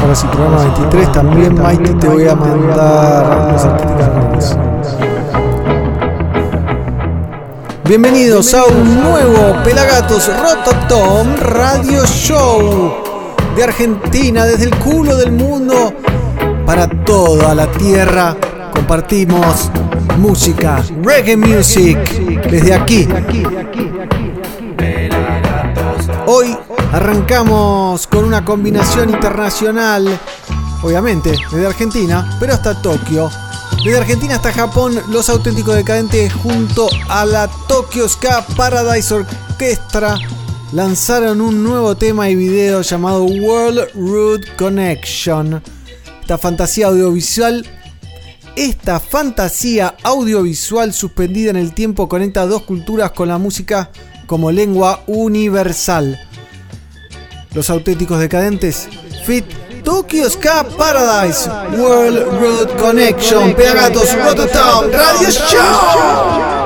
[0.00, 1.12] Ahora sí, programa 23.
[1.12, 4.56] También, Mighty, te voy a mandar unos artículos.
[7.84, 12.94] Bienvenidos a un nuevo Pelagatos Rototom Radio Show
[13.56, 15.92] de Argentina, desde el culo del mundo
[16.66, 18.36] para toda la tierra.
[18.72, 19.70] Compartimos
[20.18, 21.98] música, reggae music,
[22.50, 23.08] desde aquí.
[26.26, 26.56] Hoy
[26.94, 30.06] arrancamos con una combinación internacional,
[30.80, 33.28] obviamente, desde Argentina, pero hasta Tokio.
[33.84, 40.20] Desde Argentina hasta Japón, los auténticos decadentes junto a la Tokyo Ska Paradise Orchestra
[40.72, 45.60] lanzaron un nuevo tema y video llamado World Root Connection.
[46.20, 47.66] Esta fantasía audiovisual
[48.54, 53.90] esta fantasía audiovisual suspendida en el tiempo conecta dos culturas con la música
[54.28, 56.20] como lengua universal.
[57.54, 58.88] Los auténticos decadentes,
[59.24, 59.44] Fit
[59.84, 66.63] Tokyo Ska Paradise, World Road Connection, Pelagatos Rototown, Radio Show.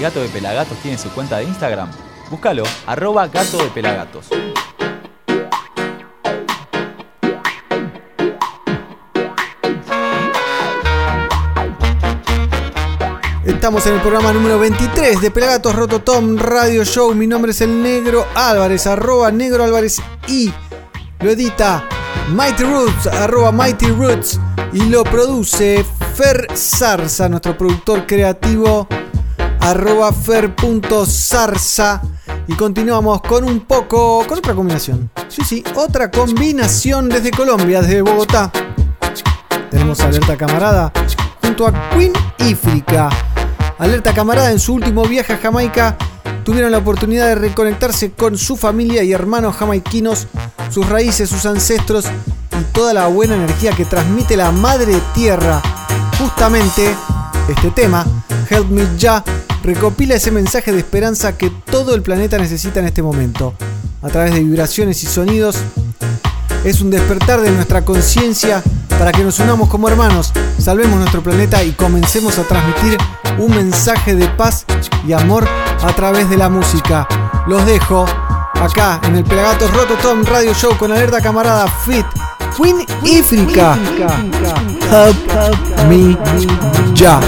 [0.00, 1.88] Gato de Pelagatos tiene su cuenta de Instagram?
[2.28, 4.26] Búscalo, arroba gato de Pelagatos.
[13.44, 17.14] Estamos en el programa número 23 de Pelagatos Rototom Radio Show.
[17.14, 20.52] Mi nombre es el Negro Álvarez, arroba Negro Álvarez y
[21.20, 21.86] lo edita
[22.30, 24.40] Mighty Roots, arroba Mighty Roots
[24.72, 25.84] y lo produce
[26.14, 28.88] Fer Zarza, nuestro productor creativo
[29.60, 32.02] arroba fer.zarza.
[32.46, 35.10] Y continuamos con un poco, con otra combinación.
[35.28, 38.50] Sí, sí, otra combinación desde Colombia, desde Bogotá.
[39.70, 40.92] Tenemos Alerta Camarada
[41.42, 43.08] junto a Queen Ifrica.
[43.78, 45.96] Alerta Camarada en su último viaje a Jamaica
[46.44, 50.26] tuvieron la oportunidad de reconectarse con su familia y hermanos jamaiquinos,
[50.70, 55.62] sus raíces, sus ancestros y toda la buena energía que transmite la madre tierra.
[56.18, 56.94] Justamente
[57.48, 58.04] este tema,
[58.48, 59.22] Help Me Ya,
[59.62, 63.54] recopila ese mensaje de esperanza que todo el planeta necesita en este momento.
[64.02, 65.58] A través de vibraciones y sonidos,
[66.64, 68.62] es un despertar de nuestra conciencia
[68.98, 72.98] para que nos unamos como hermanos, salvemos nuestro planeta y comencemos a transmitir
[73.38, 74.66] un mensaje de paz
[75.08, 75.48] y amor
[75.82, 77.08] a través de la música.
[77.46, 78.04] Los dejo
[78.60, 82.04] acá en el Pelagatos Rototom Radio Show con alerta camarada Fit
[82.56, 83.78] Queen Ifrica.
[84.90, 85.16] Help
[85.88, 86.18] me
[86.94, 87.20] ya.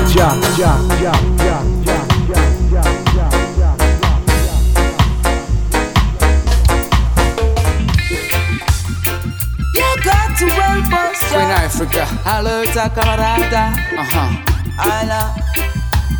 [9.74, 11.12] Ya, ya, ya, ya.
[11.30, 12.06] Queen Africa.
[12.24, 13.72] Alerta camarada.
[13.98, 14.30] Uh-huh.
[14.78, 15.34] Ala.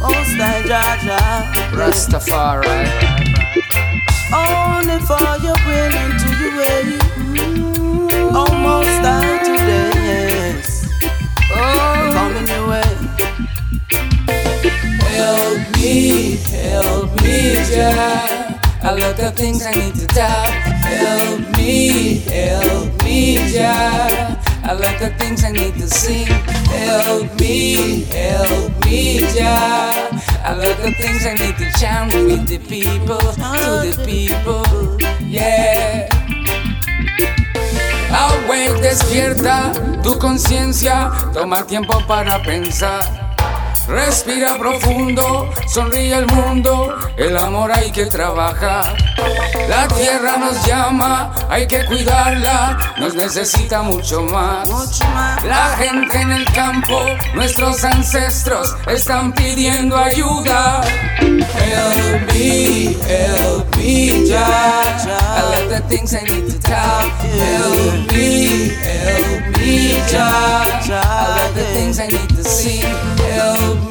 [0.00, 1.20] Most Jaja.
[1.72, 2.88] Rastafari.
[4.32, 6.84] Only for your will and to your way.
[8.34, 9.90] Almost die today.
[10.08, 10.88] Yes.
[11.52, 12.92] Oh, coming your way.
[15.12, 18.58] Help me, help me, Jah.
[18.84, 20.81] A lot of things I need to tell.
[20.92, 24.36] Help me, help me, Jah.
[24.64, 26.26] A lot of things I need to sing.
[26.68, 30.08] Help me, help me, Jah.
[30.44, 36.08] A lot of things I need to chant with the people, to the people, yeah.
[38.12, 39.72] Awake, despierta
[40.02, 43.21] tu conciencia, toma tiempo para pensar.
[43.88, 48.96] Respira profundo, sonríe el mundo, el amor hay que trabajar.
[49.68, 55.00] La tierra nos llama, hay que cuidarla, nos necesita mucho más.
[55.44, 57.00] La gente en el campo,
[57.34, 60.82] nuestros ancestros están pidiendo ayuda.
[61.20, 64.82] Help me, help me, Jah.
[65.06, 67.10] I love the things I need to tell.
[67.10, 70.66] Help me, help me, Jah.
[70.90, 72.82] I love the things I need to sing.
[72.82, 73.81] Help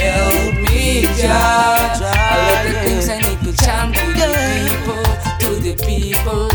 [0.00, 2.00] help me, Jah.
[2.04, 5.02] I love the things I need to chant to the people,
[5.42, 6.48] to the people,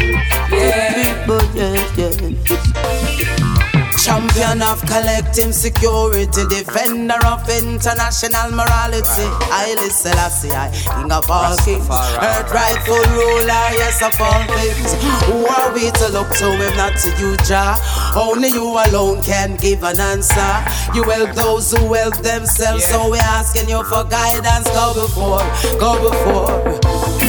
[0.51, 0.93] yeah.
[0.93, 3.66] People, yes, yes.
[4.07, 9.27] Champion of collective security, defender of international morality.
[9.51, 14.95] Haile Selassie, I, King of all kings, earth rightful ruler, yes of all things.
[15.27, 17.75] Who are we to look to if not to you, Jah?
[18.15, 20.55] Only you alone can give an answer.
[20.95, 24.69] You help those who help themselves, so we're asking you for guidance.
[24.71, 25.43] Go before,
[25.83, 26.79] go before.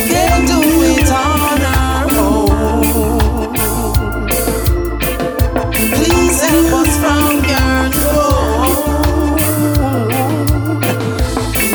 [0.06, 1.57] Can't do it on
[5.78, 7.42] Please help us from.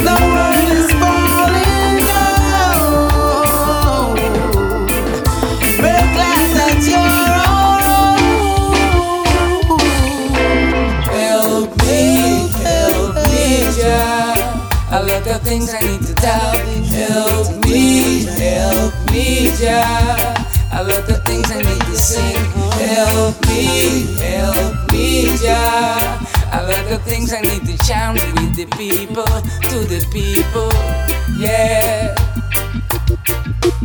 [0.06, 0.18] The
[0.78, 3.00] is falling down.
[11.12, 13.46] Help me, help me,
[13.78, 14.36] Jah.
[15.44, 16.58] Things I need to tell.
[16.86, 20.36] Help me, help me, Jah.
[20.74, 22.63] A lot of things I need to sing.
[22.94, 26.22] Help me, help me, Jah.
[26.52, 29.26] A lot of things I need to chant with the people,
[29.70, 30.70] to the people,
[31.36, 32.14] yeah.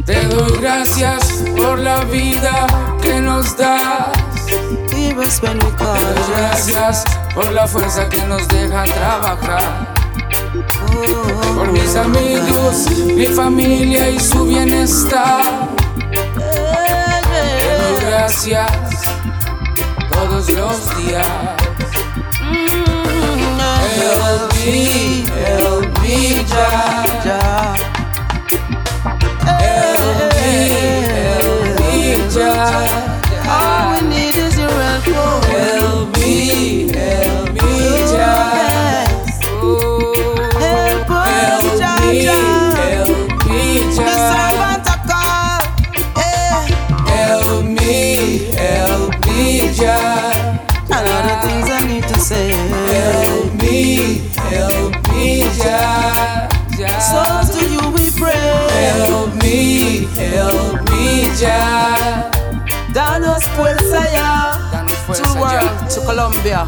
[0.04, 2.66] Te doy gracias por la vida
[3.00, 4.08] que nos das.
[6.28, 9.94] Gracias por la fuerza que nos deja trabajar.
[11.54, 15.68] Por mis amigos, mi familia y su bienestar.
[16.10, 18.87] Te doy gracias
[20.18, 21.26] todos los días.
[24.00, 27.74] Help me, help me, Jah.
[29.46, 30.52] Help me,
[31.12, 31.96] help me,
[32.34, 32.86] Jah.
[33.48, 35.44] All we need is your help.
[35.44, 36.17] Help me,
[61.40, 62.30] me, Jah.
[62.92, 64.58] Danos Puelsaya.
[64.72, 66.66] Danos To fuerza, the world, to Colombia.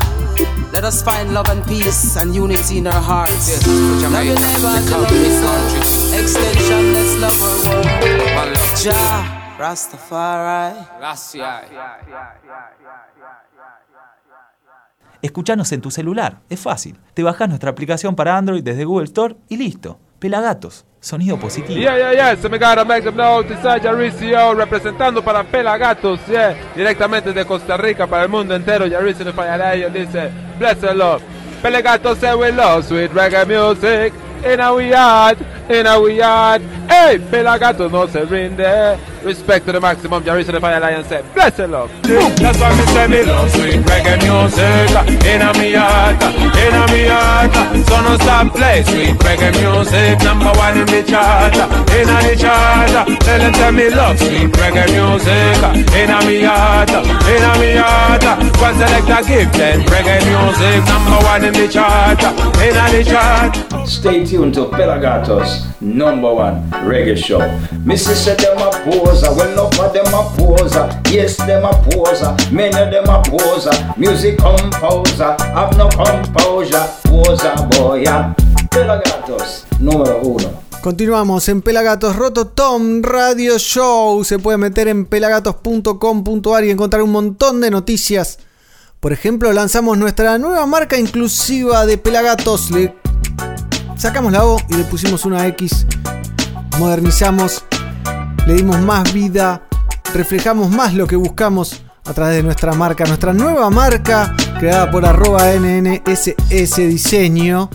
[0.73, 3.49] Let us find love and peace and unity in our hearts.
[3.49, 6.15] Yes, Love your neighbor the and love country, yourself.
[6.15, 8.57] Extension, let's love our world.
[8.83, 10.77] Jah, Rastafari.
[10.99, 11.65] Gracias.
[15.23, 16.99] Escuchanos en tu celular, es fácil.
[17.13, 19.99] Te bajás nuestra aplicación para Android desde Google Store y listo.
[20.19, 21.81] Pelagatos, sonido positivo.
[21.81, 23.49] Yeah, yeah, yeah, se me gotta make some noise,
[23.83, 29.33] Yaricio representando para Pelagatos, yeah, directamente de Costa Rica para el mundo entero, Yaricio de
[29.33, 31.23] Fallarayo dice, bless the Lord.
[31.63, 34.13] Pelagatos we love sweet reggae music,
[34.45, 36.63] in our yard, in our yard.
[36.89, 38.99] Hey, Pelagato no se rinde.
[39.23, 41.91] Respect to the maximum, Jarissa the Fire Lion said, bless the love.
[42.03, 44.97] That's why me say me love sweet reggae music
[45.29, 46.17] in a me heart,
[46.57, 47.53] in a me heart.
[47.85, 51.53] So no stop play sweet reggae music, number one in the chart,
[51.93, 53.21] in a the chart.
[53.21, 55.61] Tell them tell me love sweet reggae music
[55.93, 58.25] in a me heart, in a me heart.
[58.57, 62.25] One selector give them reggae music, number one in the chart,
[62.57, 63.53] in a the chart.
[63.87, 67.41] Stay Pelagatos number one reggae show.
[80.81, 84.23] Continuamos en Pelagatos Roto Tom Radio Show.
[84.23, 88.39] Se puede meter en pelagatos.com.ar y encontrar un montón de noticias.
[89.01, 92.71] Por ejemplo, lanzamos nuestra nueva marca inclusiva de Pelagatos.
[92.71, 92.95] Le
[94.01, 95.87] sacamos la O y le pusimos una X.
[96.79, 97.63] Modernizamos,
[98.47, 99.63] le dimos más vida,
[100.15, 105.05] reflejamos más lo que buscamos a través de nuestra marca, nuestra nueva marca creada por
[105.05, 107.69] arroba NNSS Diseño.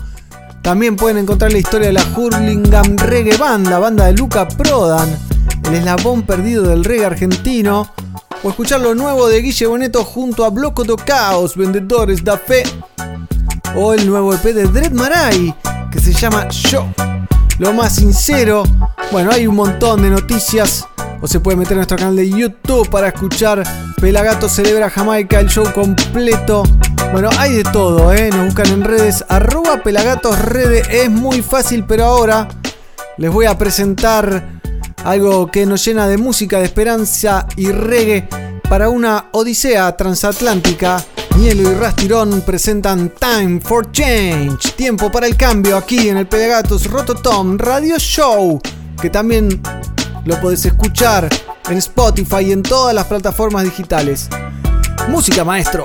[0.62, 5.08] También pueden encontrar la historia de la Hurlingham Reggae Band, la banda de Luca Prodan,
[5.68, 7.88] el eslabón perdido del reggae argentino.
[8.42, 12.64] O escuchar lo nuevo de Guille Boneto junto a Bloco do Caos, Vendedores da Fe.
[13.76, 15.54] O el nuevo EP de Dread Marai,
[15.96, 16.86] que se llama Yo.
[17.58, 18.64] Lo más sincero.
[19.12, 20.86] Bueno, hay un montón de noticias.
[21.22, 23.62] O se puede meter en nuestro canal de YouTube para escuchar
[23.98, 26.64] Pelagato Celebra Jamaica, el show completo.
[27.12, 28.28] Bueno, hay de todo, ¿eh?
[28.30, 30.86] Nos buscan en redes, arroba Pelagatos Redes.
[30.90, 32.48] Es muy fácil, pero ahora
[33.16, 34.60] les voy a presentar
[35.02, 38.28] algo que nos llena de música, de esperanza y reggae
[38.68, 41.02] para una odisea transatlántica.
[41.38, 46.90] Nielo y Rastirón presentan Time for Change, tiempo para el cambio aquí en el Pelagatos
[46.90, 48.58] Rototom Radio Show,
[49.00, 49.60] que también
[50.24, 51.28] lo podés escuchar
[51.68, 54.30] en Spotify y en todas las plataformas digitales.
[55.08, 55.84] Música maestro.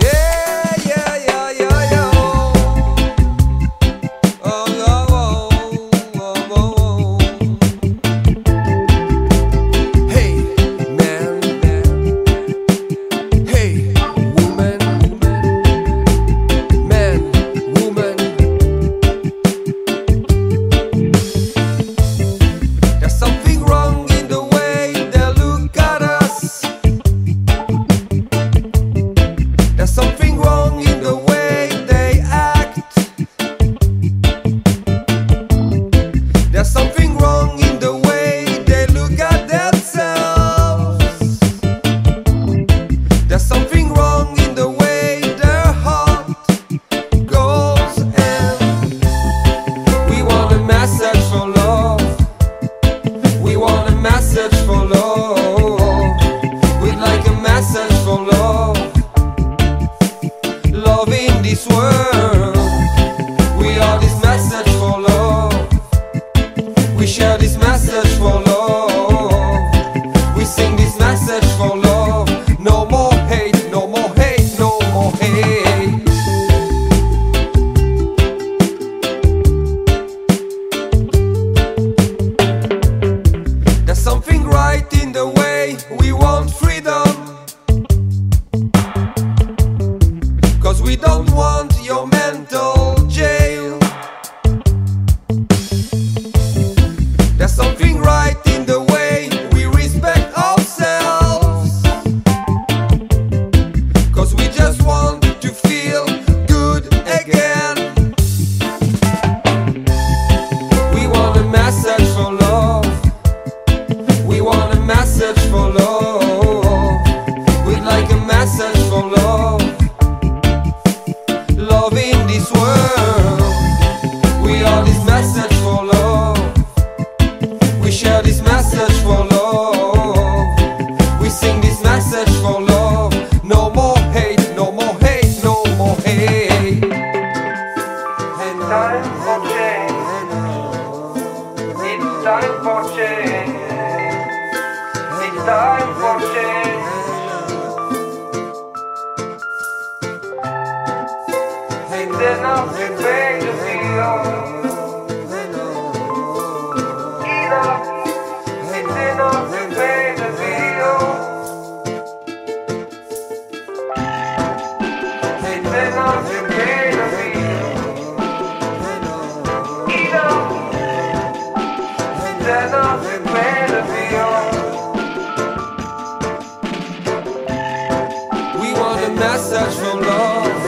[178.60, 180.62] We want a message for love.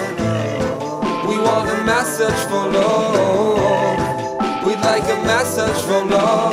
[1.27, 4.65] We want a message for love.
[4.65, 6.09] We'd like a message from.
[6.11, 6.52] Love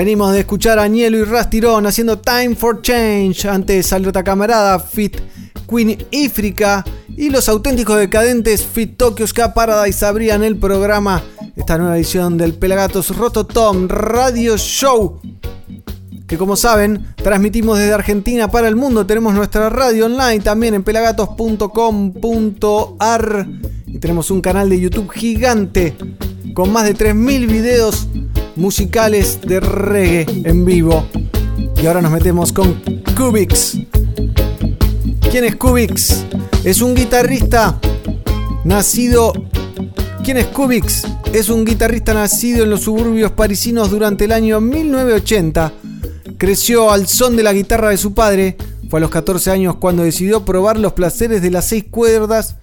[0.00, 3.44] Venimos de escuchar a Nielo y Rastirón haciendo Time for Change.
[3.44, 5.18] Antes Salota Camarada, Fit
[5.68, 6.82] Queen Ifrica
[7.14, 11.22] y los auténticos decadentes Fit Tokyo Ska Paradise abrían el programa.
[11.54, 15.20] Esta nueva edición del Pelagatos Rototom Radio Show.
[16.26, 19.04] Que como saben, transmitimos desde Argentina para el mundo.
[19.04, 23.48] Tenemos nuestra radio online también en pelagatos.com.ar.
[23.86, 25.94] Y tenemos un canal de YouTube gigante
[26.54, 28.08] con más de 3.000 videos
[28.60, 31.06] musicales de reggae en vivo.
[31.82, 32.74] Y ahora nos metemos con
[33.16, 33.78] Kubix.
[35.30, 36.24] ¿Quién es Kubix?
[36.62, 37.80] Es un guitarrista
[38.64, 39.32] nacido...
[40.22, 41.06] ¿Quién es Kubix?
[41.32, 45.72] Es un guitarrista nacido en los suburbios parisinos durante el año 1980.
[46.36, 48.58] Creció al son de la guitarra de su padre.
[48.90, 52.56] Fue a los 14 años cuando decidió probar los placeres de las seis cuerdas.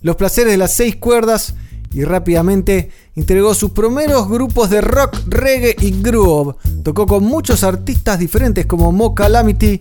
[0.00, 1.54] Los placeres de las seis cuerdas
[1.94, 6.56] y rápidamente integró sus primeros grupos de rock, reggae y groove.
[6.82, 9.80] Tocó con muchos artistas diferentes como Mo Calamity,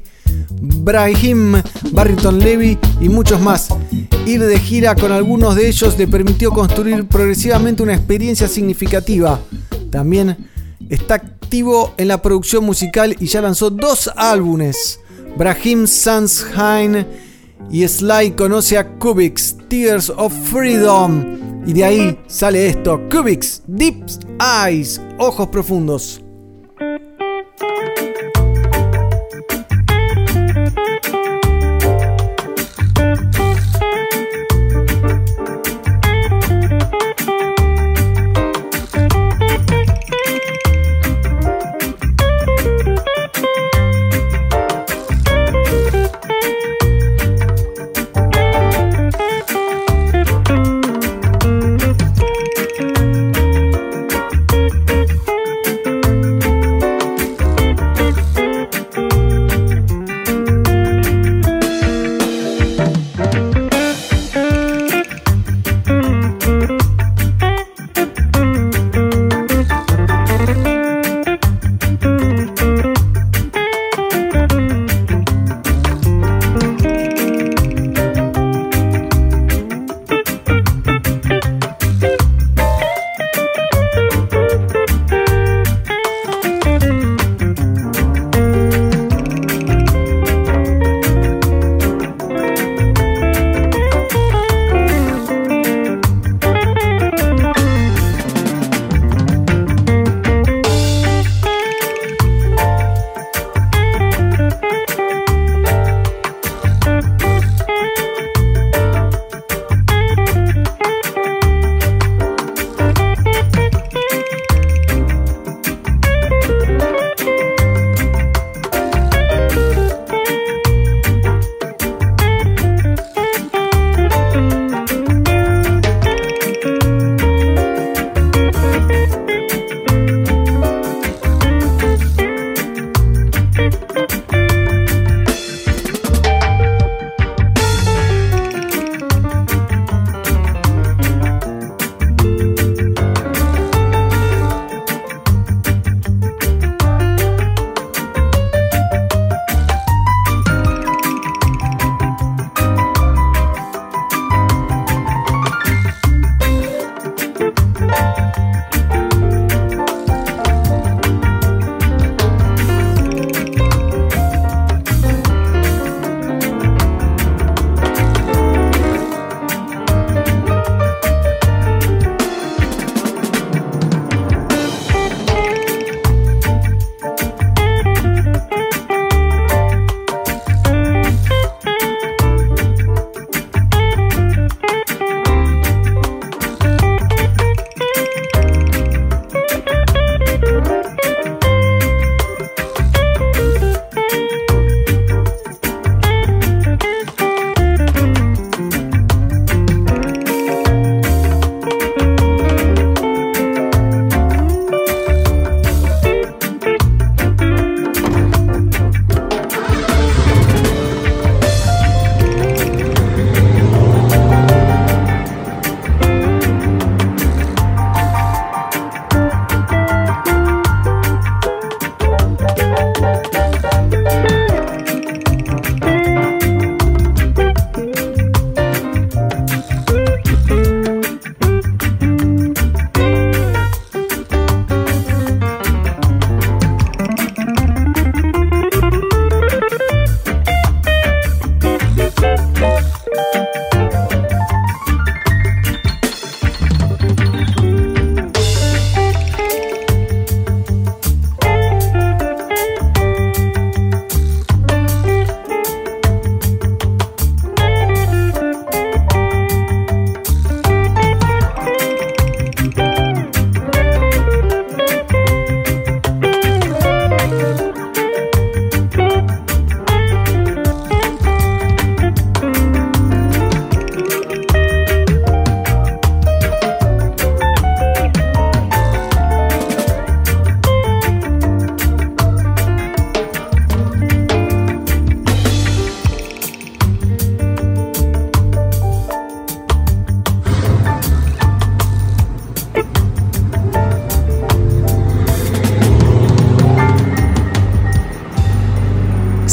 [0.61, 3.69] Brahim, Barrington Levy y muchos más.
[4.25, 9.39] Ir de gira con algunos de ellos le permitió construir progresivamente una experiencia significativa.
[9.89, 10.49] También
[10.89, 14.99] está activo en la producción musical y ya lanzó dos álbumes.
[15.35, 17.05] Brahim Sunshine
[17.69, 21.63] y Sly conoce a Kubix, Tears of Freedom.
[21.65, 24.05] Y de ahí sale esto, Kubix, Deep
[24.67, 26.21] Eyes, ojos profundos.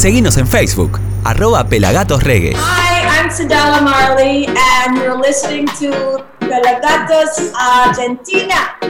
[0.01, 8.80] Seguinos en Facebook, arroba Pelagatos Hi, I'm Sadala Marley, and you're listening to Pelagatos Argentina.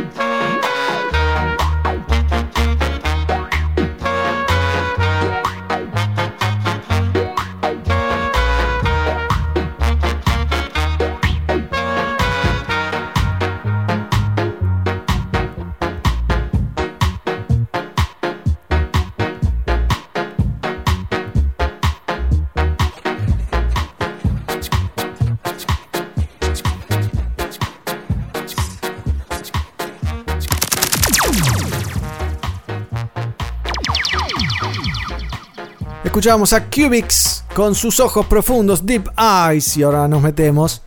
[36.21, 40.83] Escuchábamos a Cubics con sus ojos profundos, Deep Eyes, y ahora nos metemos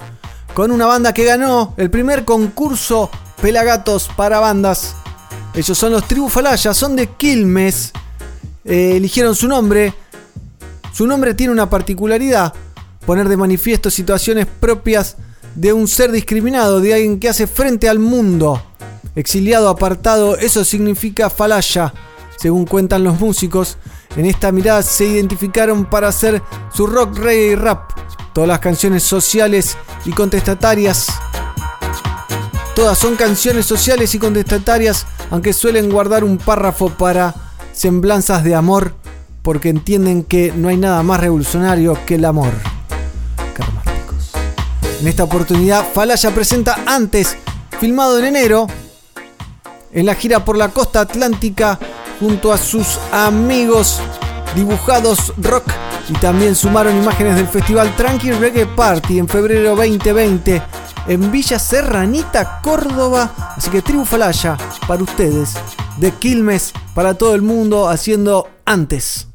[0.55, 3.11] con una banda que ganó el primer concurso
[3.43, 4.95] Pelagatos para bandas.
[5.53, 7.93] Ellos son los Tribu Falaya, son de Quilmes.
[8.65, 9.93] Eh, eligieron su nombre.
[10.93, 12.55] Su nombre tiene una particularidad:
[13.05, 15.17] poner de manifiesto situaciones propias
[15.57, 18.63] de un ser discriminado, de alguien que hace frente al mundo.
[19.17, 21.93] Exiliado, apartado, eso significa Falaya,
[22.37, 23.79] según cuentan los músicos.
[24.17, 27.91] En esta mirada se identificaron para hacer su rock, reggae y rap.
[28.33, 31.07] Todas las canciones sociales y contestatarias.
[32.77, 37.35] Todas son canciones sociales y contestatarias, aunque suelen guardar un párrafo para
[37.73, 38.95] semblanzas de amor,
[39.43, 42.53] porque entienden que no hay nada más revolucionario que el amor.
[43.55, 44.33] Karmáticos.
[45.01, 47.37] En esta oportunidad, Falaya presenta antes,
[47.81, 48.67] filmado en enero,
[49.93, 51.79] en la gira por la costa atlántica
[52.25, 54.01] junto a sus amigos
[54.55, 55.65] dibujados rock
[56.09, 60.63] y también sumaron imágenes del festival Tranqui Reggae Party en febrero 2020
[61.07, 63.31] en Villa Serranita, Córdoba.
[63.55, 64.57] Así que Tribu Falaya
[64.89, 65.53] para ustedes,
[65.99, 69.29] de Quilmes para todo el mundo haciendo antes.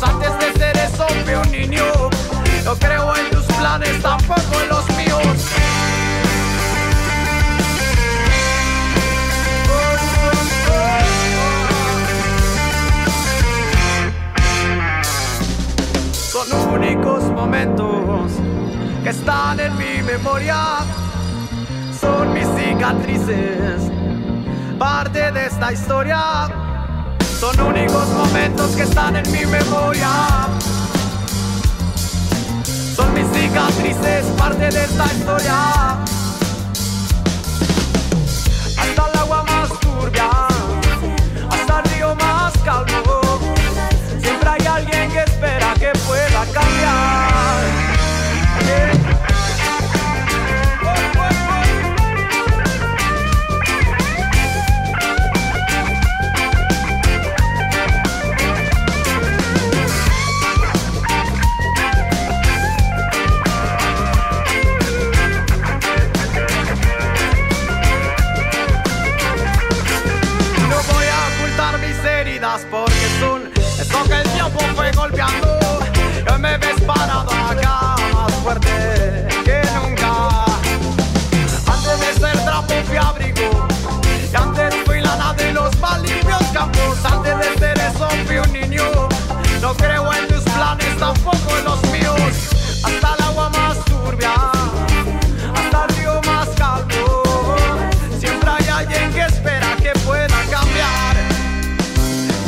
[0.00, 1.84] Antes de ser eso fui un niño.
[2.64, 5.26] No creo en tus planes, tampoco en los míos.
[16.12, 18.32] Son únicos momentos
[19.02, 20.78] que están en mi memoria.
[22.00, 23.90] Son mis cicatrices,
[24.78, 26.67] parte de esta historia.
[27.38, 30.08] Son únicos momentos que están en mi memoria.
[32.96, 36.17] Son mis cicatrices, parte de esta historia.
[88.08, 88.58] confío ni.
[89.60, 92.20] No creo en tus planes, tampoco en los míos.
[92.84, 94.34] Hasta el agua más turbia,
[95.54, 97.54] hasta el río más calmo.
[98.18, 101.16] Siempre hay alguien que espera que pueda cambiar,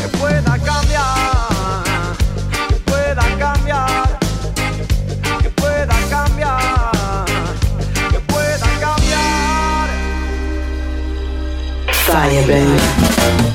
[0.01, 1.83] que pueda cambiar,
[2.68, 4.18] que pueda cambiar,
[5.42, 7.25] que pueda cambiar,
[8.11, 9.88] que pueda cambiar.
[12.07, 13.49] Firebrand.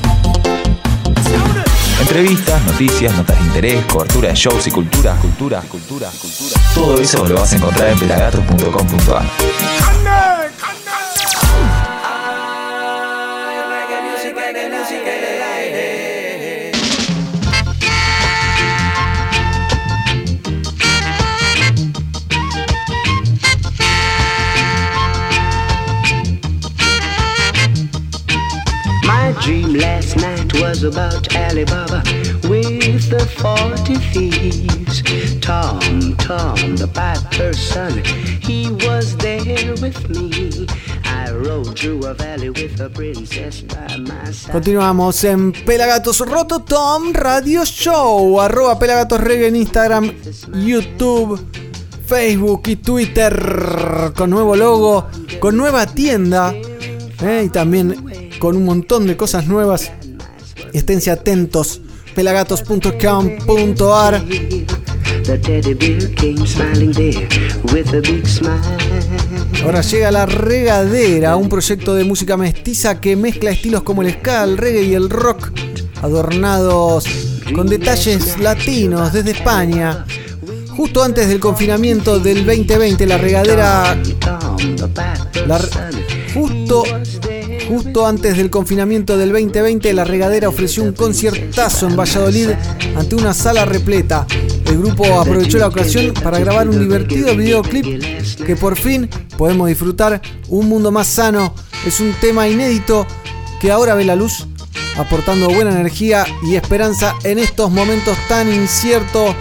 [2.16, 6.62] Entrevistas, noticias, notas de interés, cobertura de shows y cultura, cultura, cultura, cultura.
[6.74, 9.26] Todo eso lo vas a encontrar en pelagatos.com.ar.
[30.76, 32.04] was about Alibaba
[32.50, 35.02] with the 40 thieves.
[35.40, 38.04] Tom, Tom, the piper's son,
[38.42, 40.68] he was there with me.
[44.52, 48.42] Continuamos en Pelagatos Rototom Radio Show.
[48.42, 50.12] Arroba Pelagatos Reggae en Instagram,
[50.54, 51.40] YouTube,
[52.06, 54.12] Facebook y Twitter.
[54.16, 55.08] Con nuevo logo,
[55.40, 56.54] con nueva tienda.
[57.22, 59.92] eh, y también con un montón de cosas nuevas.
[60.76, 61.82] Esténse atentos.
[62.16, 64.26] Pelagatos.com.ar.
[69.64, 74.44] Ahora llega La Regadera, un proyecto de música mestiza que mezcla estilos como el ska,
[74.44, 75.52] el reggae y el rock,
[76.02, 77.06] adornados
[77.56, 80.06] con detalles latinos desde España.
[80.76, 83.98] Justo antes del confinamiento del 2020, La Regadera...
[85.48, 85.60] la
[86.34, 86.84] justo,
[87.68, 92.50] justo antes del confinamiento del 2020, La Regadera ofreció un conciertazo en Valladolid
[92.96, 94.26] ante una sala repleta.
[94.66, 98.02] El grupo aprovechó la ocasión para grabar un divertido videoclip
[98.46, 100.22] que por fin podemos disfrutar.
[100.48, 101.54] Un mundo más sano
[101.86, 103.06] es un tema inédito
[103.60, 104.48] que ahora ve la luz,
[104.98, 109.36] aportando buena energía y esperanza en estos momentos tan inciertos.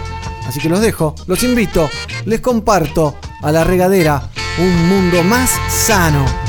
[0.47, 1.89] Así que los dejo, los invito,
[2.25, 6.44] les comparto a la regadera un mundo más sano.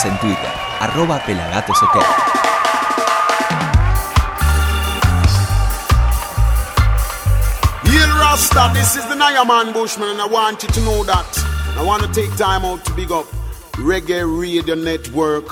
[0.00, 1.94] Seguinos en Twitter, arroba pelagatosok.
[7.84, 11.26] Yield Rasta, this is the Nyaman Bushman, and I want you to know that.
[11.76, 13.26] I want to take time out to big up
[13.72, 15.46] Reggae Radio Network,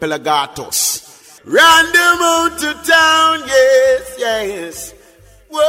[0.00, 1.40] Pelagatos.
[1.44, 4.94] Random out to town, yes, yes.
[5.48, 5.60] Whoa,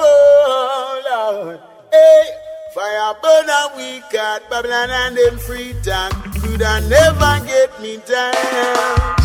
[0.00, 1.60] whoa, Lord.
[1.90, 2.24] Hey,
[2.74, 6.29] fire burn and we got Babylon and them free time.
[6.50, 9.19] Could I never get me down?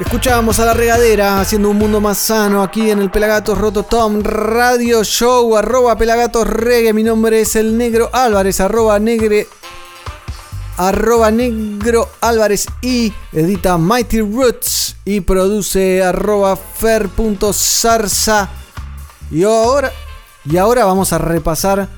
[0.00, 4.20] Escuchábamos a la regadera haciendo un mundo más sano aquí en el Pelagatos Roto Tom
[4.22, 6.92] Radio Show, arroba Pelagatos Reggae.
[6.92, 9.48] Mi nombre es el Negro Álvarez, arroba Negre,
[10.76, 18.50] arroba Negro Álvarez y edita Mighty Roots y produce arroba Fer.zarza.
[19.30, 19.90] Y ahora,
[20.44, 21.88] y ahora vamos a repasar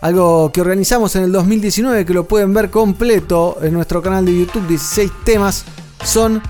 [0.00, 4.38] algo que organizamos en el 2019 que lo pueden ver completo en nuestro canal de
[4.38, 4.68] YouTube.
[4.68, 5.64] 16 temas
[6.04, 6.40] son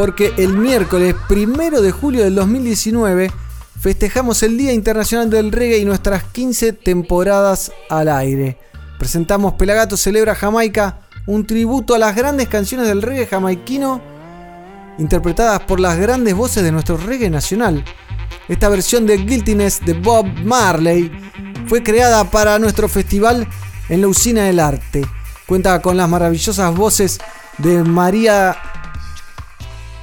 [0.00, 3.30] porque el miércoles primero de julio del 2019
[3.78, 8.56] festejamos el Día Internacional del Reggae y nuestras 15 temporadas al aire.
[8.98, 14.00] Presentamos Pelagato Celebra Jamaica, un tributo a las grandes canciones del reggae jamaiquino
[14.96, 17.84] interpretadas por las grandes voces de nuestro reggae nacional.
[18.48, 21.12] Esta versión de Guiltiness de Bob Marley
[21.66, 23.46] fue creada para nuestro festival
[23.90, 25.06] en la Usina del Arte.
[25.46, 27.20] Cuenta con las maravillosas voces
[27.58, 28.56] de María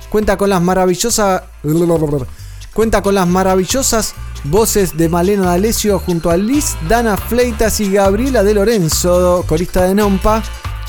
[0.09, 1.43] cuenta con las maravillosas
[2.73, 8.43] cuenta con las maravillosas voces de Malena D'Alessio junto a Liz, Dana Fleitas y Gabriela
[8.43, 10.43] De Lorenzo, corista de Nompa.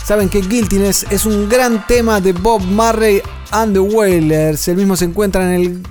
[0.04, 4.68] Saben que Guiltiness es un gran tema de Bob Marley and the Wailers.
[4.68, 5.82] El mismo se encuentra en el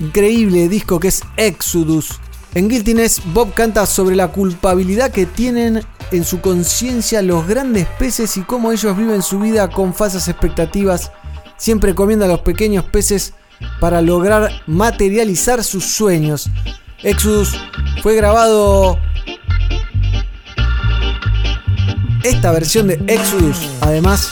[0.00, 2.18] increíble disco que es Exodus.
[2.54, 8.36] En Guiltiness, Bob canta sobre la culpabilidad que tienen en su conciencia los grandes peces
[8.36, 11.12] y cómo ellos viven su vida con falsas expectativas
[11.62, 13.34] siempre comiendo a los pequeños peces
[13.78, 16.50] para lograr materializar sus sueños.
[17.04, 17.56] Exodus
[18.02, 18.98] fue grabado.
[22.24, 24.28] Esta versión de Exodus, además,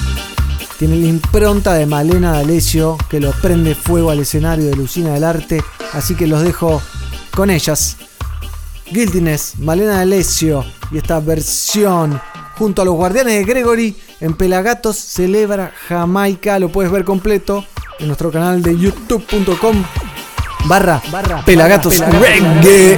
[0.77, 5.23] tiene la impronta de Malena D'Alessio, que lo prende fuego al escenario de Lucina del
[5.23, 5.63] Arte,
[5.93, 6.83] así que los dejo
[7.31, 7.97] con ellas.
[8.91, 12.21] Guiltiness, Malena D'Alessio y esta versión
[12.59, 16.59] junto a los Guardianes de Gregory en Pelagatos Celebra Jamaica.
[16.59, 17.65] Lo puedes ver completo
[17.99, 19.85] en nuestro canal de youtube.com
[20.67, 21.01] barra,
[21.45, 22.97] Pelagatos, Reggae.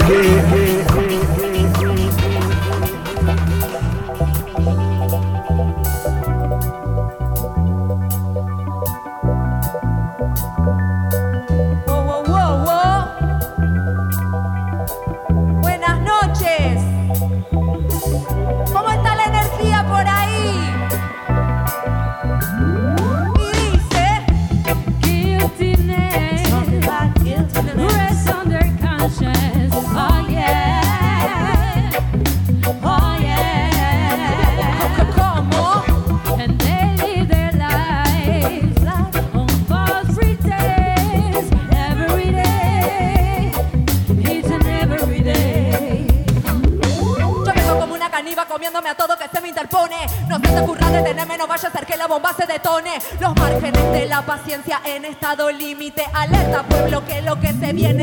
[55.05, 56.05] En estado límite.
[56.13, 58.02] Alerta pueblo que lo que se viene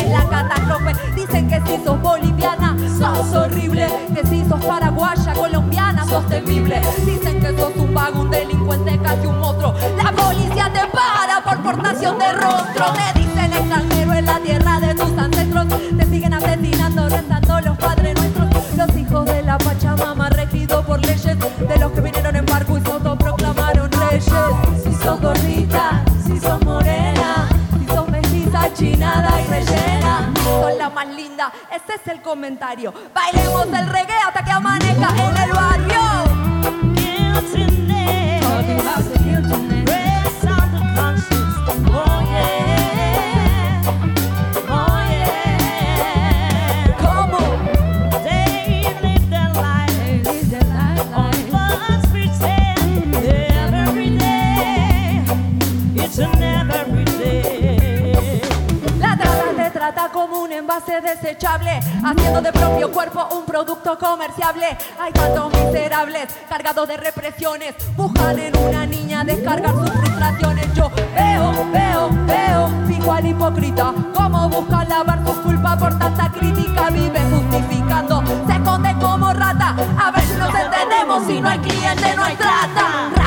[63.69, 64.77] producto comerciable.
[64.99, 67.75] Hay tantos miserables cargados de represiones.
[67.95, 70.73] Buscan en una niña descargar sus frustraciones.
[70.73, 73.93] Yo veo, veo, veo, pico al hipócrita.
[74.13, 76.89] Cómo busca lavar sus culpas por tanta crítica.
[76.89, 79.75] Vive justificando, se esconde como rata.
[79.99, 81.27] A ver si nos entendemos.
[81.27, 83.18] Si no hay cliente, no hay trata.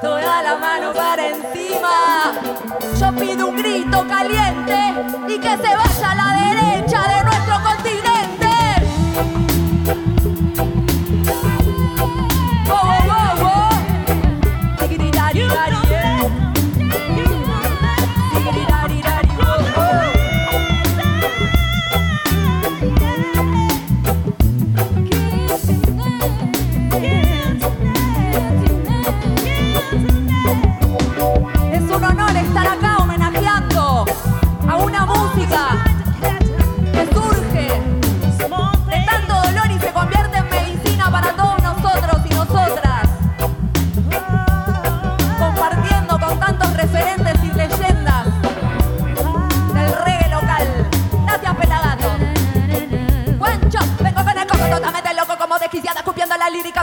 [0.00, 2.32] toda la mano para encima.
[2.98, 4.94] Yo pido un grito caliente
[5.28, 8.07] y que se vaya a la derecha de nuestro continente.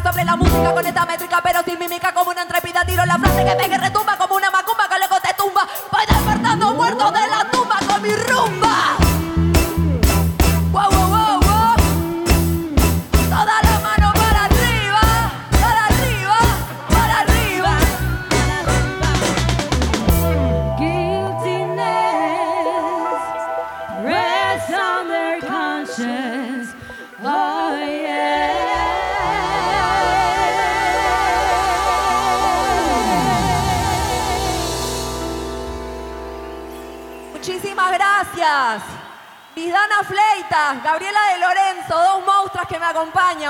[0.02, 3.46] sobre la música con esta métrica, pero sin mímica como una intrépida tiro la frase
[3.46, 3.78] que pegue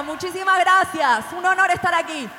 [0.06, 1.26] Muchísimas gracias.
[1.38, 2.30] Un honor estar aquí.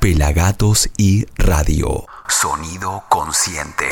[0.00, 2.06] Pelagatos y Radio.
[2.28, 3.86] Sonido consciente.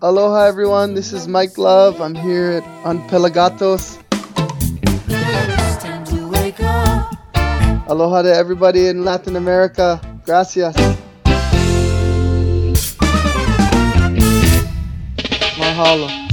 [0.00, 2.00] Aloha everyone, this is Mike Love.
[2.00, 3.98] I'm here at, on Pelagatos.
[7.86, 10.00] Aloha to everybody in Latin America.
[10.26, 10.74] Gracias.
[15.56, 16.23] Mahalo.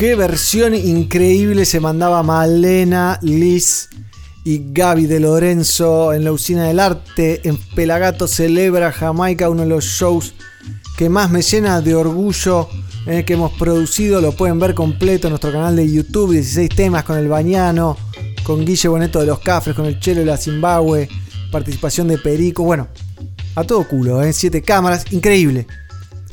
[0.00, 3.90] Qué versión increíble se mandaba Malena, Liz
[4.44, 7.46] y Gaby de Lorenzo en la Usina del Arte.
[7.46, 10.32] En Pelagato celebra Jamaica, uno de los shows
[10.96, 12.70] que más me llena de orgullo
[13.04, 14.22] en el que hemos producido.
[14.22, 16.32] Lo pueden ver completo en nuestro canal de YouTube.
[16.32, 17.98] 16 temas con el Bañano,
[18.42, 21.10] con Guille Boneto de los Cafres, con el Chelo de la Zimbabue,
[21.52, 22.62] participación de Perico.
[22.62, 22.88] Bueno,
[23.54, 24.32] a todo culo, ¿eh?
[24.32, 25.66] Siete cámaras, increíble.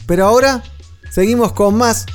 [0.05, 0.63] Pero ahora
[1.11, 2.05] seguimos con más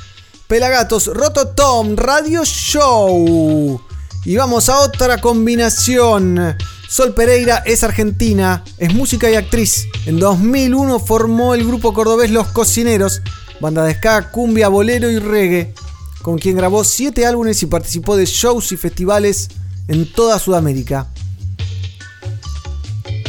[0.53, 3.81] Pelagatos Rototom Radio Show.
[4.23, 6.55] Y vamos a otra combinación.
[6.87, 9.87] Sol Pereira es argentina, es música y actriz.
[10.05, 13.23] En 2001 formó el grupo cordobés Los Cocineros,
[13.61, 15.73] banda de ska, cumbia, bolero y reggae,
[16.21, 19.49] con quien grabó 7 álbumes y participó de shows y festivales
[19.87, 21.07] en toda Sudamérica.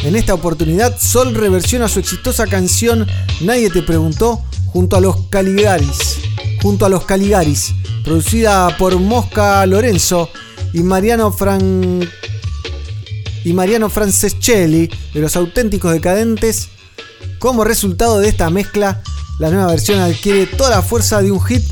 [0.03, 3.07] En esta oportunidad, Sol reversiona su exitosa canción
[3.41, 4.43] Nadie te preguntó
[4.75, 6.19] junto a los Caligaris,
[6.61, 7.73] junto a los Caligaris,
[8.03, 10.29] producida por Mosca Lorenzo
[10.73, 12.01] y Mariano Fran
[13.45, 16.71] y Mariano Francescelli de los auténticos decadentes.
[17.39, 19.01] Como resultado de esta mezcla,
[19.39, 21.63] la nueva versión adquiere toda la fuerza de un hit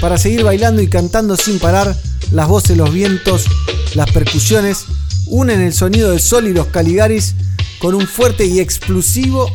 [0.00, 1.96] para seguir bailando y cantando sin parar.
[2.30, 3.46] Las voces, los vientos,
[3.96, 4.84] las percusiones
[5.26, 7.34] unen el sonido de Sol y los Caligaris
[7.80, 9.50] con un fuerte y explosivo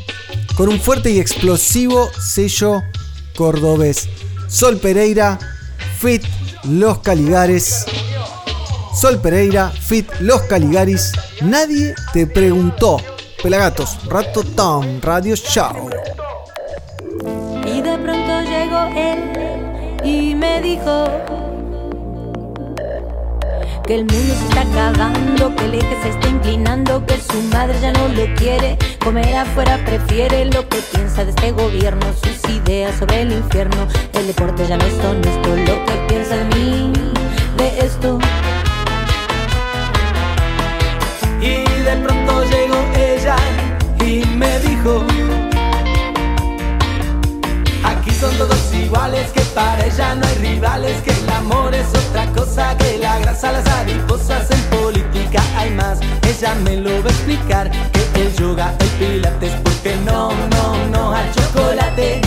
[0.59, 2.83] con un fuerte y explosivo sello
[3.33, 4.09] cordobés.
[4.49, 5.39] Sol Pereira,
[5.99, 6.21] Fit
[6.65, 7.85] Los Caligares.
[8.93, 11.13] Sol Pereira, Fit Los Caligaris.
[11.41, 12.97] Nadie te preguntó.
[13.41, 15.89] Pelagatos, Rato Town, Radio Show.
[17.65, 21.38] Y de pronto llegó él y me dijo
[23.89, 27.73] que el mundo se está acabando, que el eje se está inclinando, que su madre
[27.81, 32.99] ya no lo quiere, comer afuera prefiere lo que piensa de este gobierno, sus ideas
[32.99, 36.93] sobre el infierno, el deporte ya no es honesto, lo que piensa de mí,
[37.57, 38.19] de esto.
[41.41, 43.37] Y de pronto llegó ella
[44.05, 45.03] y me dijo
[47.83, 52.77] Aquí son todos iguales, para ella no hay rivales Que el amor es otra cosa,
[52.77, 57.69] que la grasa, las adiposas En política hay más, ella me lo va a explicar
[57.91, 62.21] Que el yoga, el pilates, porque no, no, no al chocolate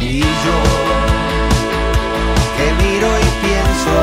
[0.00, 0.58] Y yo
[2.56, 3.94] que miro y pienso,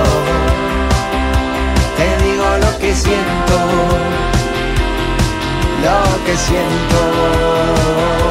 [1.98, 3.58] te digo lo que siento,
[5.84, 8.25] lo que siento.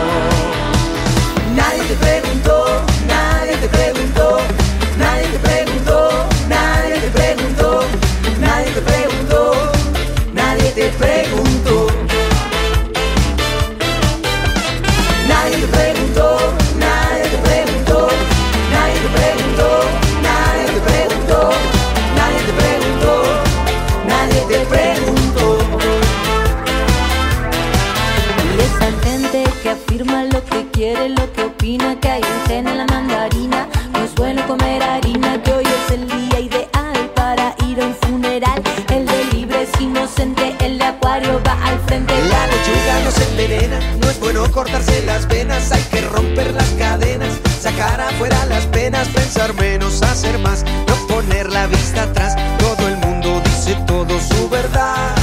[44.64, 47.28] Cortarse las venas, hay que romper las cadenas,
[47.60, 52.34] sacar afuera las penas, pensar menos, hacer más, no poner la vista atrás.
[52.58, 55.14] Todo el mundo dice todo su verdad,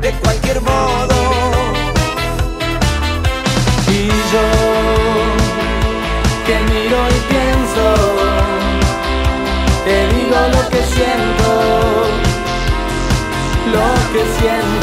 [0.00, 1.16] de cualquier modo.
[3.88, 4.46] Y yo
[6.46, 7.86] que miro y pienso,
[9.84, 11.50] te digo lo que siento,
[13.72, 14.75] lo que siento.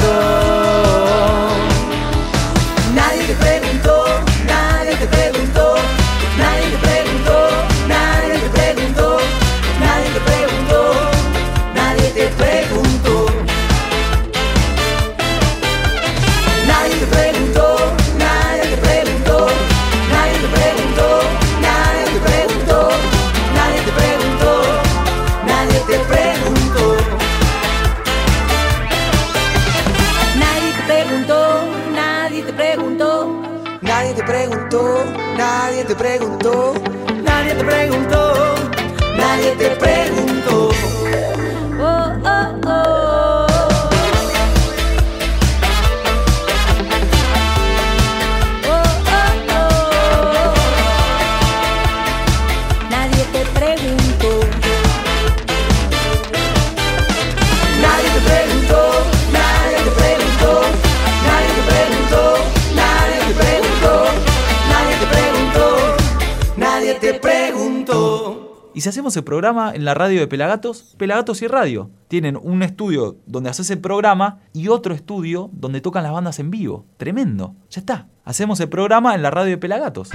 [69.14, 70.96] Hacemos el programa en la radio de Pelagatos?
[70.98, 71.92] Pelagatos y Radio.
[72.08, 76.50] Tienen un estudio donde haces el programa y otro estudio donde tocan las bandas en
[76.50, 76.88] vivo.
[76.98, 77.54] Tremendo.
[77.70, 78.08] Ya está.
[78.26, 80.10] Hacemos el programa en la radio de Pelagatos.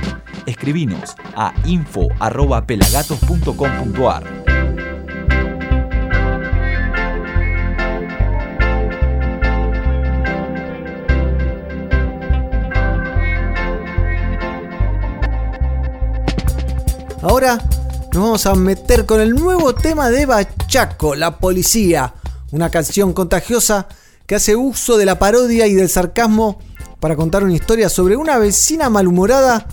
[0.47, 4.25] Escribinos a info.pelagatos.com.ar.
[17.23, 17.59] Ahora
[18.13, 22.15] nos vamos a meter con el nuevo tema de Bachaco, La Policía,
[22.53, 23.87] una canción contagiosa
[24.27, 26.59] que hace uso de la parodia y del sarcasmo
[27.01, 29.67] para contar una historia sobre una vecina malhumorada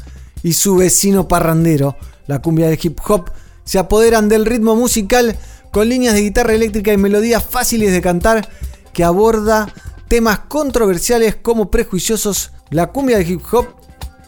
[0.44, 1.96] y su vecino parrandero.
[2.28, 3.32] La cumbia del hip hop
[3.64, 5.36] se apoderan del ritmo musical
[5.72, 8.50] con líneas de guitarra eléctrica y melodías fáciles de cantar
[8.94, 9.74] que aborda
[10.08, 12.52] temas controversiales como prejuiciosos.
[12.70, 13.68] La cumbia del hip hop,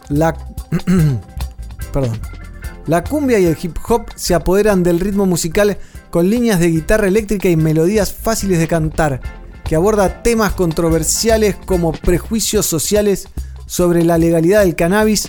[0.08, 0.34] la...
[1.92, 2.37] Perdón.
[2.88, 5.76] La cumbia y el hip hop se apoderan del ritmo musical
[6.08, 9.20] con líneas de guitarra eléctrica y melodías fáciles de cantar,
[9.62, 13.28] que aborda temas controversiales como prejuicios sociales
[13.66, 15.28] sobre la legalidad del cannabis,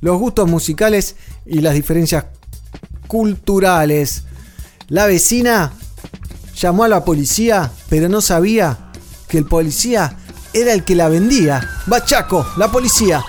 [0.00, 2.26] los gustos musicales y las diferencias
[3.08, 4.22] culturales.
[4.86, 5.72] La vecina
[6.54, 8.92] llamó a la policía, pero no sabía
[9.26, 10.16] que el policía
[10.52, 11.68] era el que la vendía.
[11.86, 13.24] Bachaco, la policía.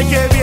[0.00, 0.39] Ay qué vieja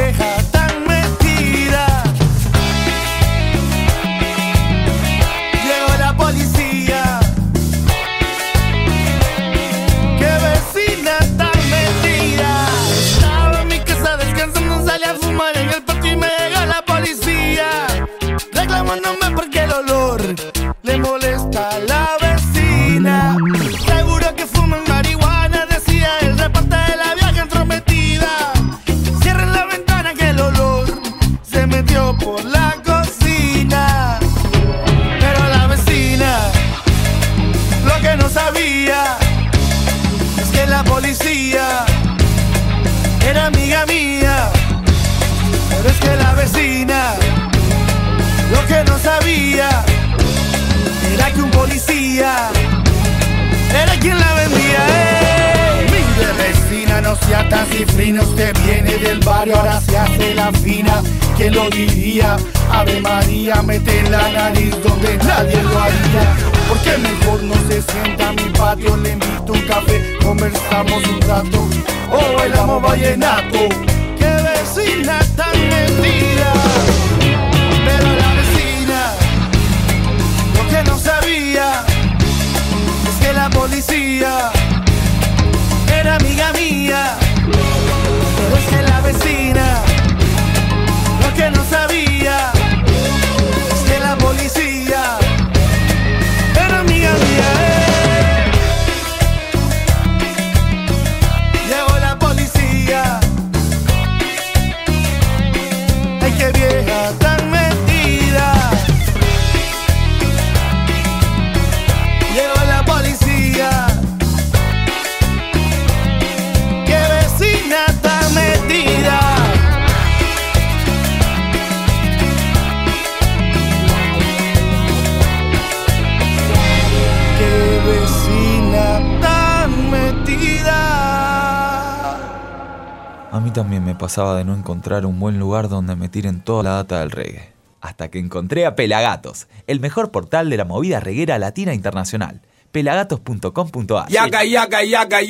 [133.58, 136.99] también me pasaba de no encontrar un buen lugar donde me tiren toda la data
[136.99, 137.53] del reggae.
[137.82, 142.41] hasta que encontré a Pelagatos, el mejor portal de la movida reguera latina internacional.
[142.72, 145.22] pelagatos.com.ar Yaga, yaga, yaga.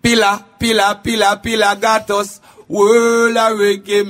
[0.00, 2.42] Pila, pila, pila, pilagatos.
[2.68, 4.04] World of reggae.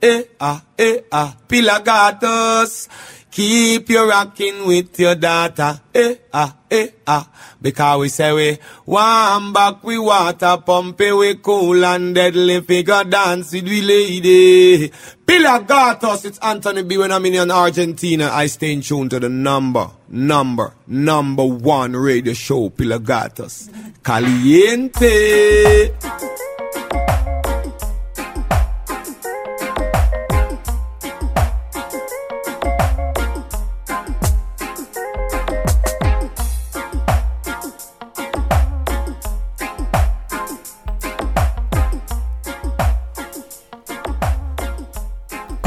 [0.00, 1.36] Eh, ah, eh, ah.
[1.46, 2.88] Pilagatos.
[3.34, 5.80] Keep you rocking with your daughter.
[5.92, 7.28] Eh, ah, eh, ah.
[7.60, 13.02] Because we say we one back, we water pump it, we cool and deadly figure
[13.02, 14.88] dance with we lady.
[15.26, 18.30] Pilagatos, it's Anthony B when I'm in Argentina.
[18.30, 23.68] I stay in tune to the number, number, number one radio show, Pilagatos.
[24.04, 25.90] Caliente.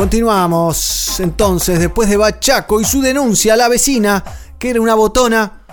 [0.08, 1.20] Continuamos.
[1.20, 4.24] Entonces, después de Bachaco y su denuncia a la vecina,
[4.58, 5.64] que era una botona,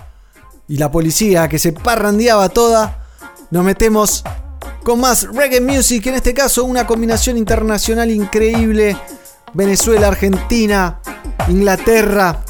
[0.67, 3.07] y la policía que se parrandeaba toda,
[3.49, 4.25] nos metemos
[4.83, 8.97] con más reggae music, en este caso una combinación internacional increíble,
[9.53, 10.99] Venezuela, Argentina,
[11.47, 12.41] Inglaterra,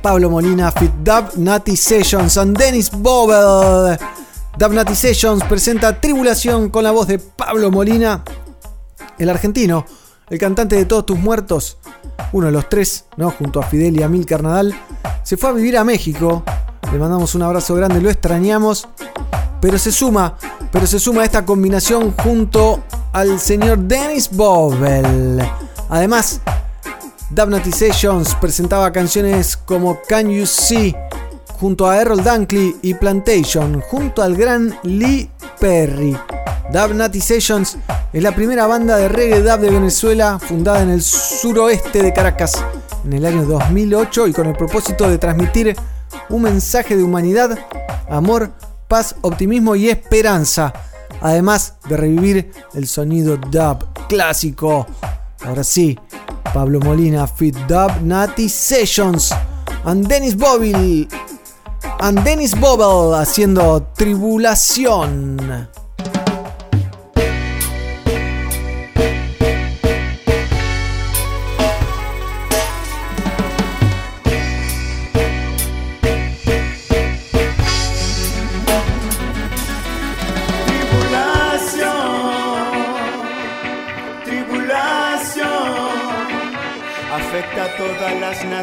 [0.00, 3.98] Pablo Molina, Fit Dub, Nati Sessions, and Dennis Bobel.
[4.56, 8.22] Dub Nati Sessions presenta Tribulación con la voz de Pablo Molina,
[9.18, 9.84] el argentino,
[10.28, 11.78] el cantante de Todos tus muertos,
[12.32, 13.30] uno de los tres, ¿no?
[13.30, 14.74] Junto a Fidel y a Mil Carnadal,
[15.22, 16.42] se fue a vivir a México.
[16.92, 18.88] Le mandamos un abrazo grande, lo extrañamos.
[19.60, 20.36] Pero se suma,
[20.70, 25.42] pero se suma a esta combinación junto al señor Dennis Bobel.
[25.88, 26.40] Además,
[27.30, 30.94] Dabnati Sessions presentaba canciones como Can You See
[31.58, 36.16] junto a Errol Dunkley y Plantation junto al gran Lee Perry.
[37.20, 37.78] Sessions
[38.12, 42.52] es la primera banda de reggae dub de Venezuela fundada en el suroeste de Caracas
[43.04, 45.76] en el año 2008 y con el propósito de transmitir
[46.28, 47.58] un mensaje de humanidad,
[48.08, 48.52] amor,
[48.88, 50.72] paz, optimismo y esperanza,
[51.20, 54.86] además de revivir el sonido dub clásico.
[55.44, 55.98] Ahora sí,
[56.52, 59.32] Pablo Molina, Fit Dub Natty Sessions,
[59.84, 61.06] and Dennis Bobble,
[62.00, 65.36] and Dennis Bobble haciendo Tribulación.
[65.36, 65.85] Tribulación,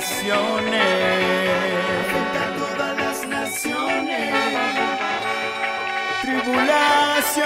[0.03, 0.81] naciones.
[2.01, 4.33] Afecta a todas las naciones.
[6.21, 7.45] Tribulación,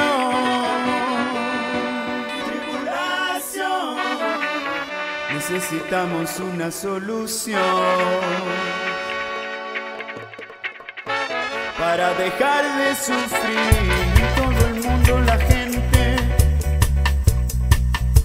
[2.50, 3.98] tribulación.
[5.34, 7.62] Necesitamos una solución.
[11.78, 16.18] Para dejar de sufrir todo el mundo, la gente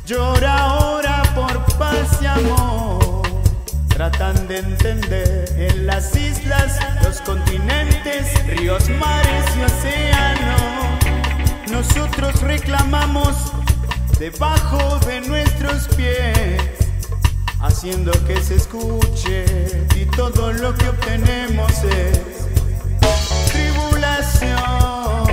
[0.06, 1.11] llora ahora
[4.22, 10.62] Tratan de entender en las islas, los continentes, ríos, mares y océanos.
[11.72, 13.52] Nosotros reclamamos
[14.20, 16.62] debajo de nuestros pies,
[17.58, 19.44] haciendo que se escuche
[19.96, 22.20] y todo lo que obtenemos es
[23.50, 25.26] tribulación,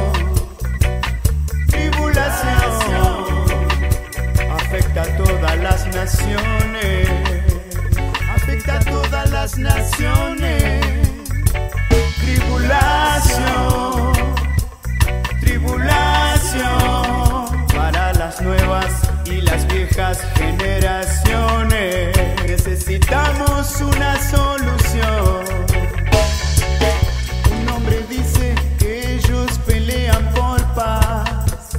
[1.67, 3.25] tribulación,
[4.49, 7.38] afecta a todas las naciones,
[8.69, 10.85] a todas las naciones,
[12.21, 14.13] tribulación,
[15.41, 16.69] tribulación,
[17.75, 18.91] para las nuevas
[19.25, 22.15] y las viejas generaciones,
[22.45, 25.45] necesitamos una solución.
[27.59, 31.69] Un hombre dice que ellos pelean por paz.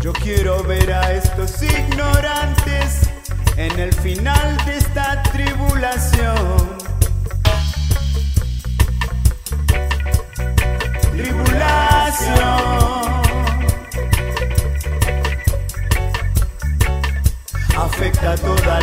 [0.00, 3.08] Yo quiero ver a estos ignorantes
[3.56, 4.59] en el final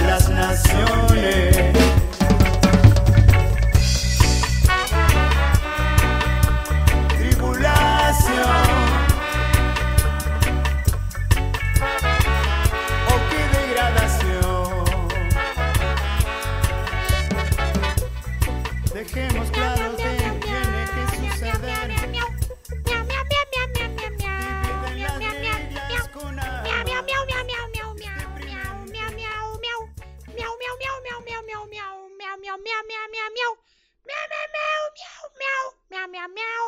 [0.05, 1.76] las naciones.